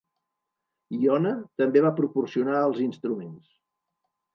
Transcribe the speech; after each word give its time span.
Iona 1.01 1.35
també 1.63 1.85
va 1.89 1.95
proporcionar 2.03 2.59
els 2.67 2.85
instruments. 2.91 3.51